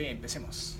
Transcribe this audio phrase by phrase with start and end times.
[0.00, 0.76] Ok, empecemos.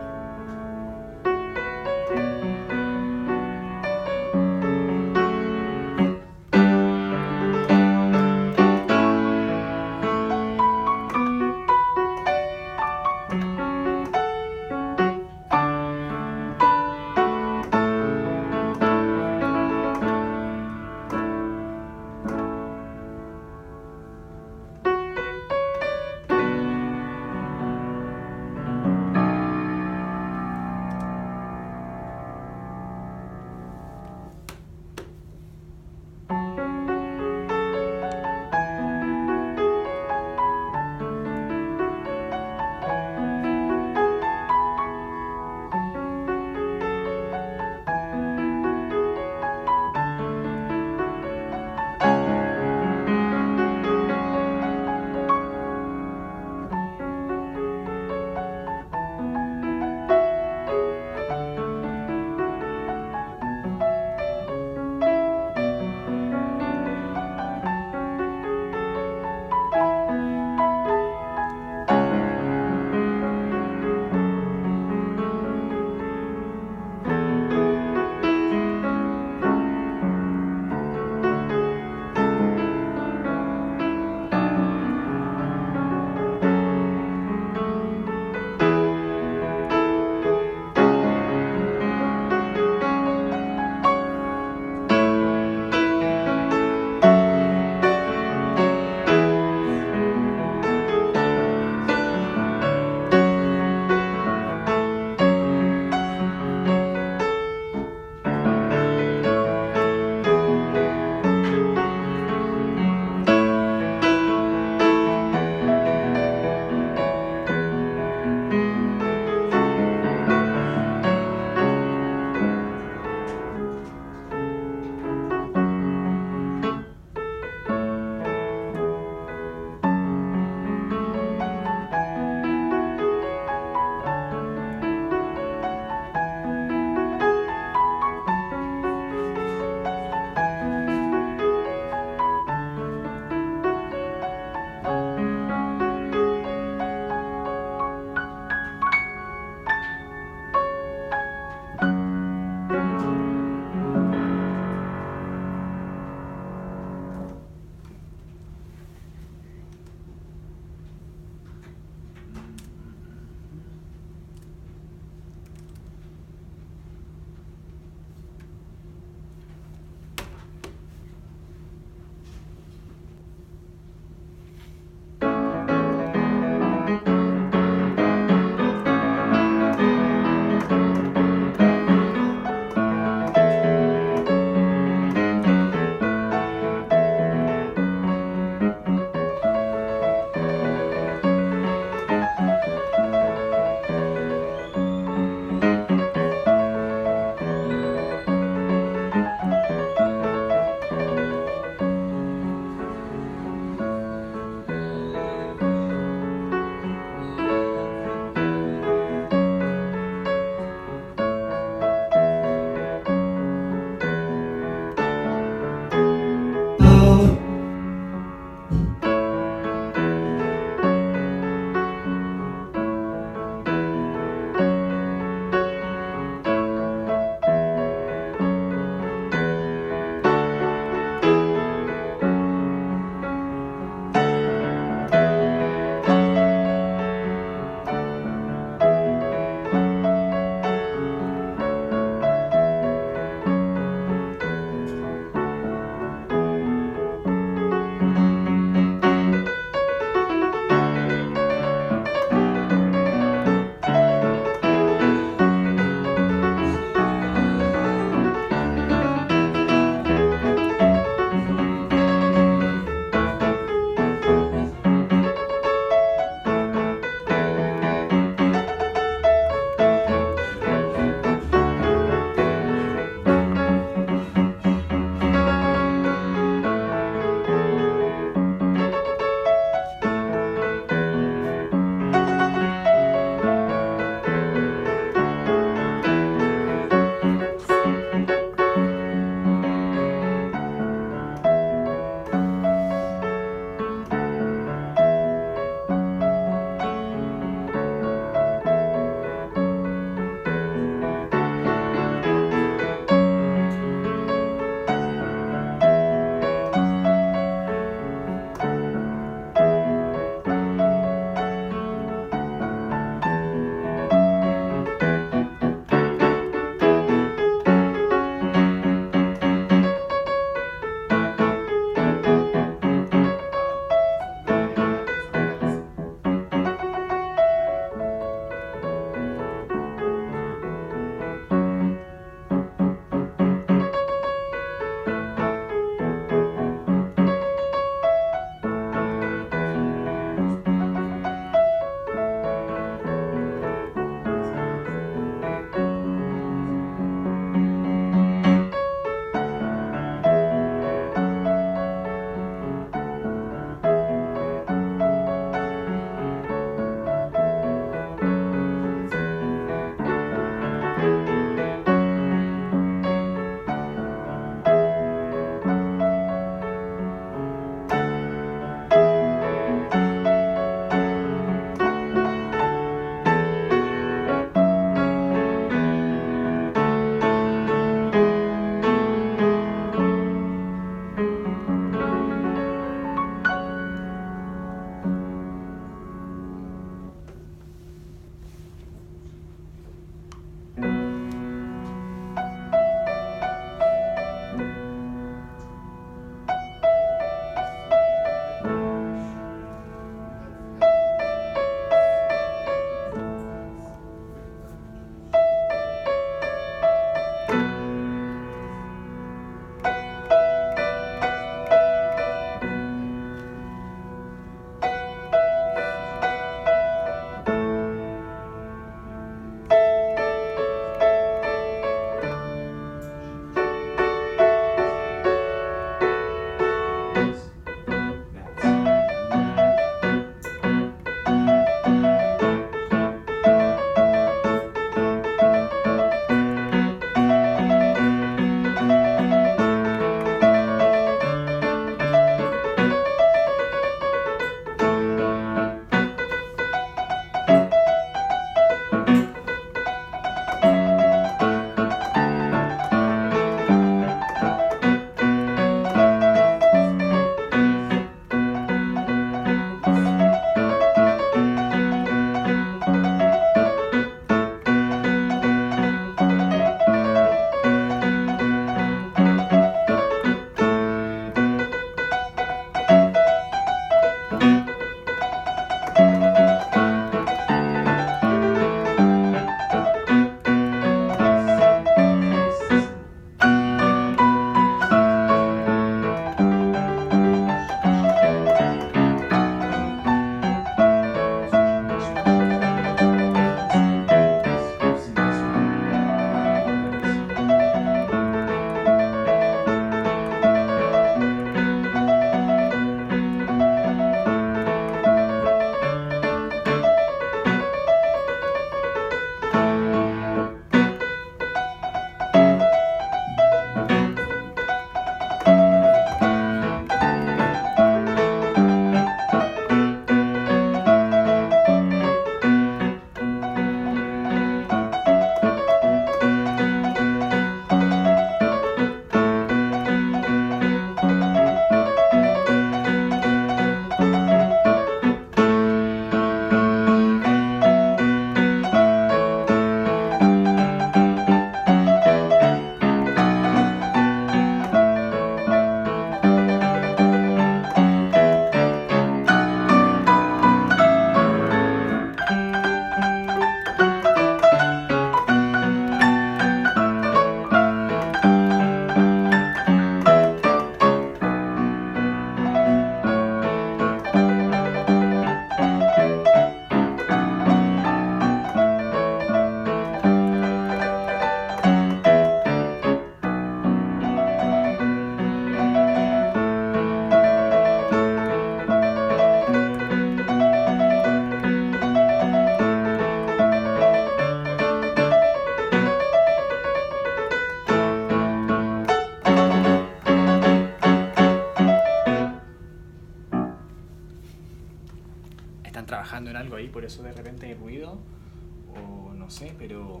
[599.58, 600.00] Pero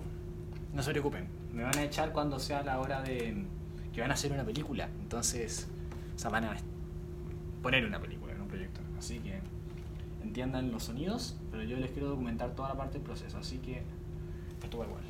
[0.74, 3.44] no se preocupen, me van a echar cuando sea la hora de
[3.92, 5.68] que van a hacer una película, entonces,
[6.16, 6.56] o sea, van a
[7.62, 9.38] poner una película en un proyecto, así que
[10.22, 13.82] entiendan los sonidos, pero yo les quiero documentar toda la parte del proceso, así que
[14.62, 15.02] esto va igual.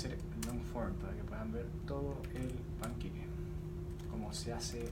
[0.00, 2.48] Hacer en long form para que puedan ver todo el
[2.80, 3.26] panqueque.
[4.10, 4.88] Cómo se hace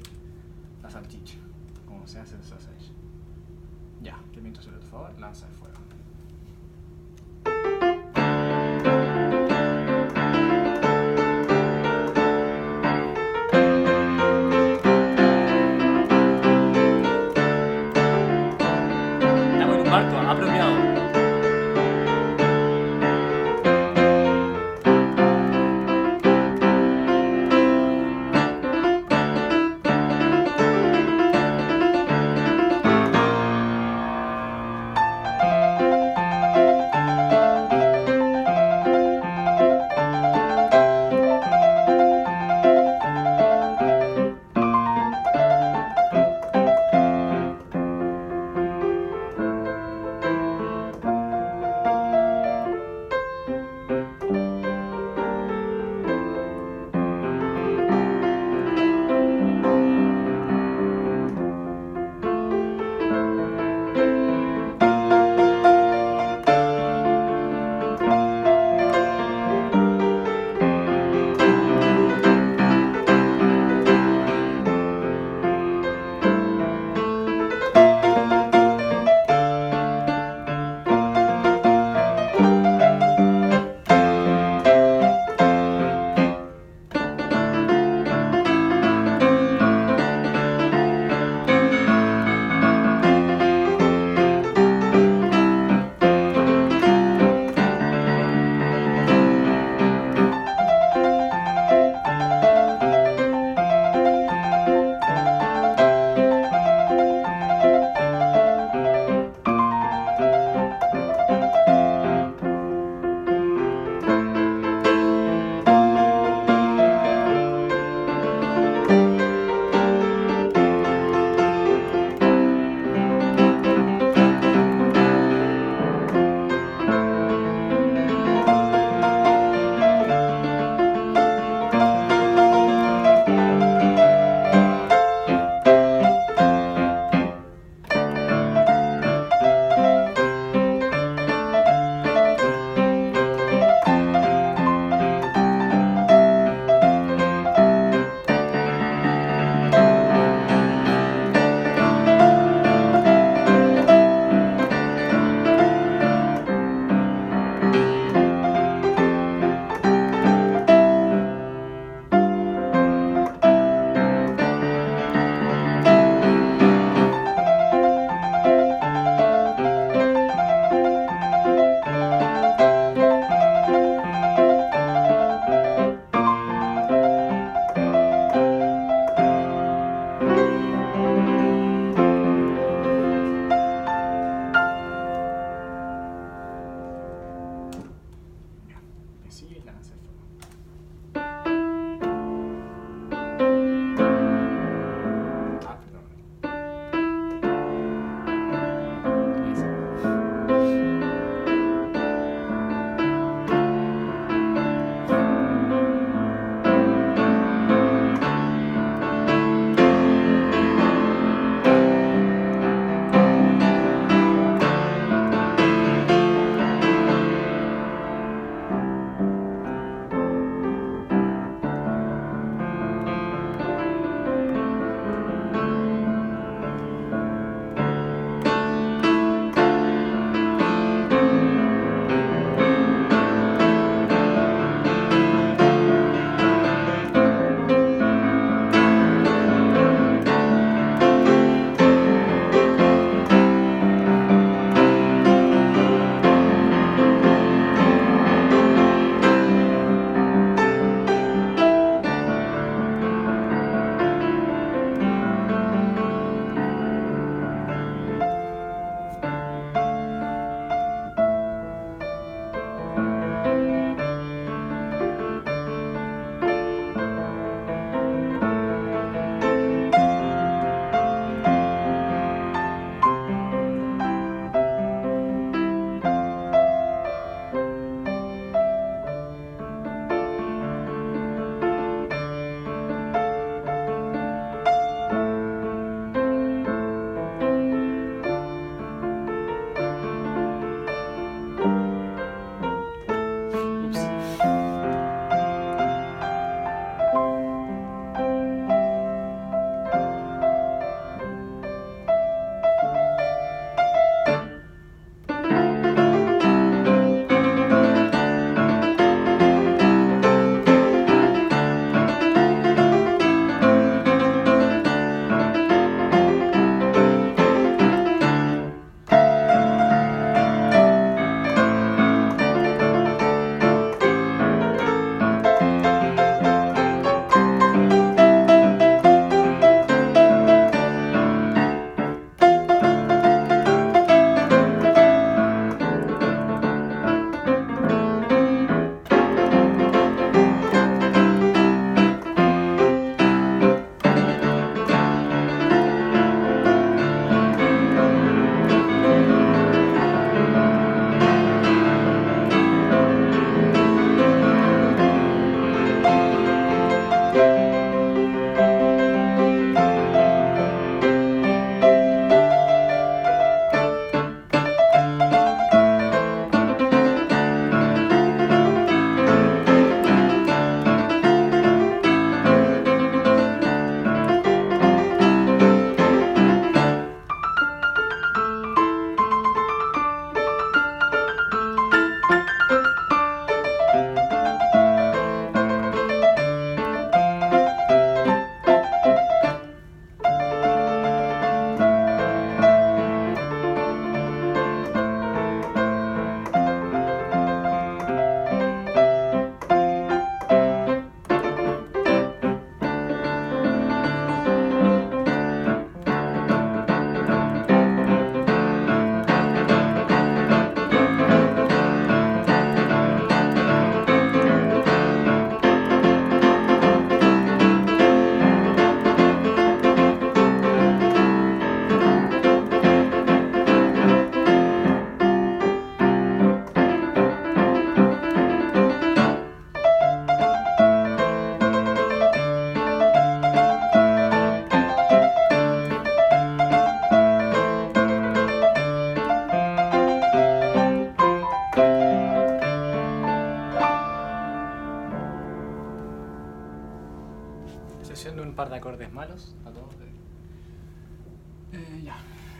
[0.82, 1.38] la salchicha.
[1.86, 2.92] Cómo se hace el sausage.
[4.02, 5.77] Ya, que mientras por favor, lanza el fuego.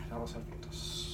[0.09, 1.08] Vamos a ver puntos.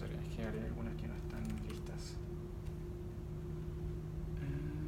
[0.00, 2.14] accesorias que haré algunas que no están listas.
[4.40, 4.80] Mm,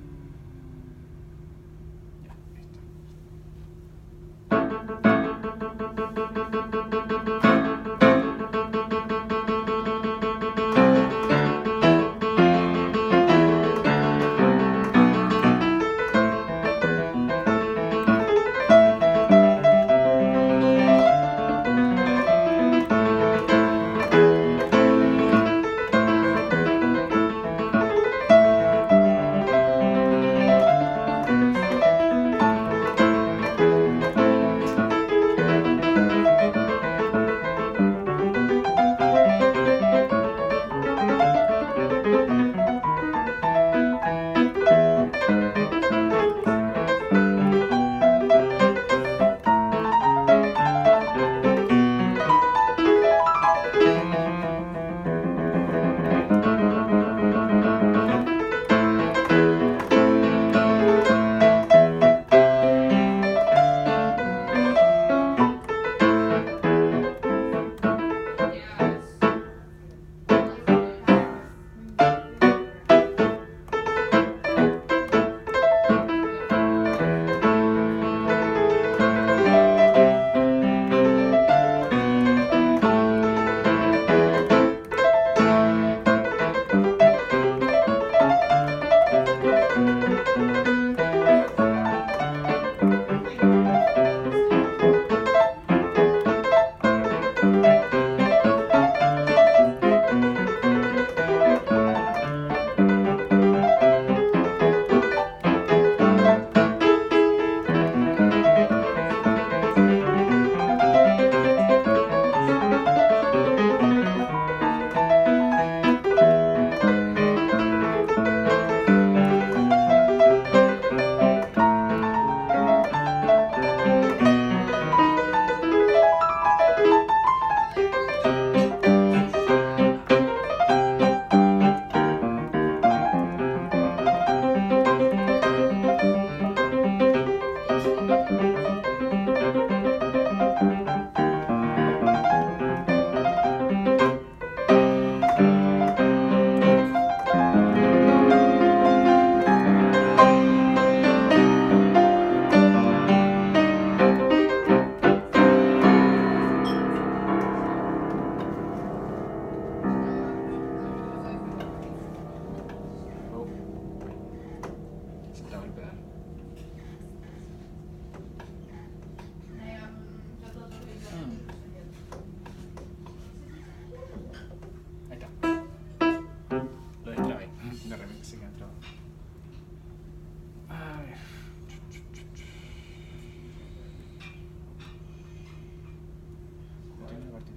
[187.42, 187.48] No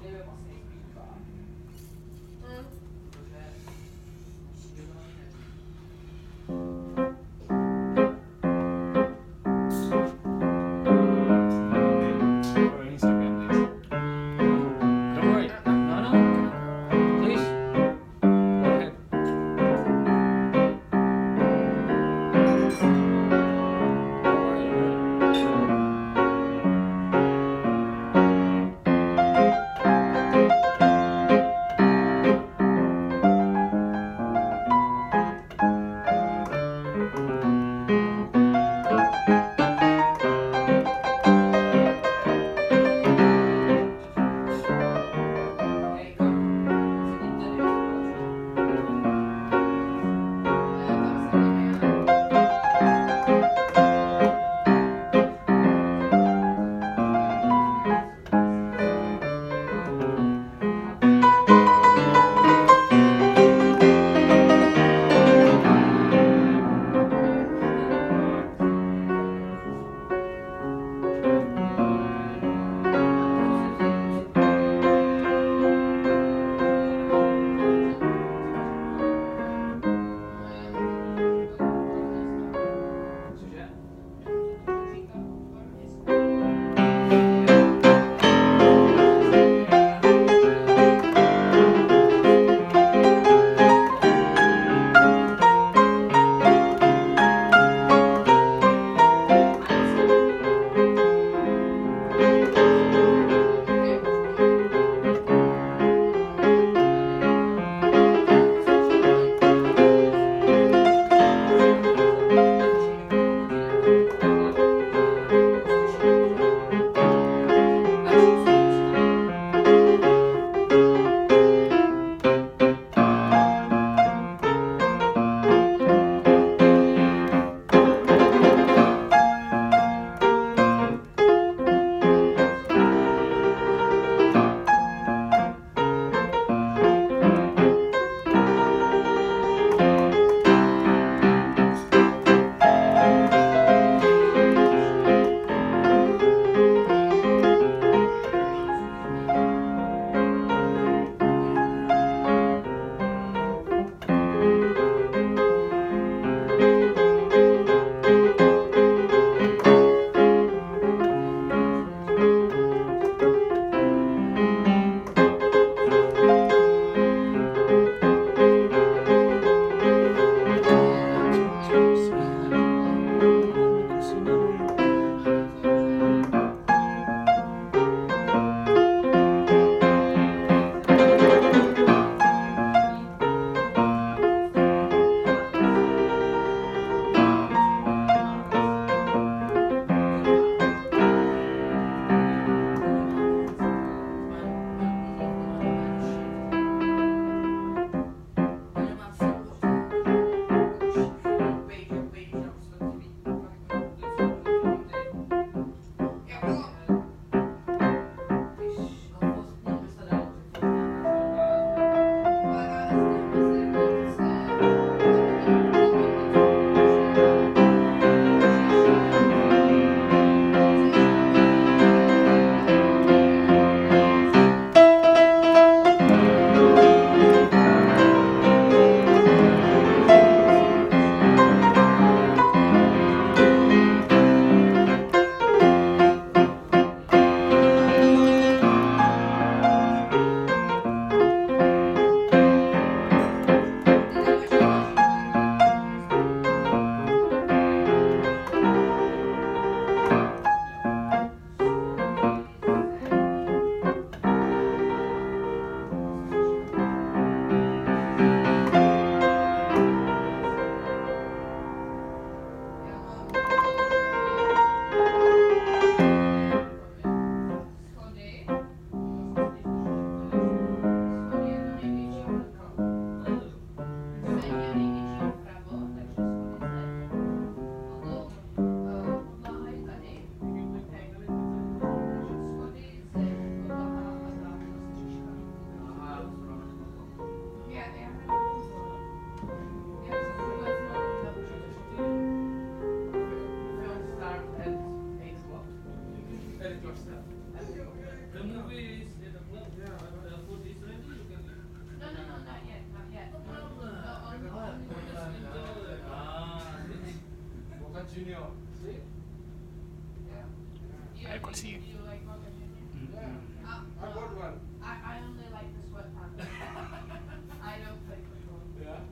[0.00, 0.51] tengo la partitura,